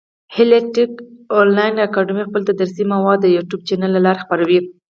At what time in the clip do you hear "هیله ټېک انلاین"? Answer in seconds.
0.35-1.75